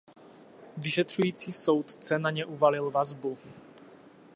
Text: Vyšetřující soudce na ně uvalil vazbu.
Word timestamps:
Vyšetřující 0.77 1.53
soudce 1.53 2.19
na 2.19 2.29
ně 2.29 2.45
uvalil 2.45 2.91
vazbu. 2.91 3.37